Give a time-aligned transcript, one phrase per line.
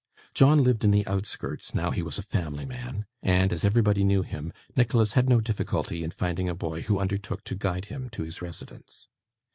[0.33, 4.23] John lived in the outskirts, now he was a family man; and as everbody knew
[4.23, 8.23] him, Nicholas had no difficulty in finding a boy who undertook to guide him to
[8.23, 9.07] his residence.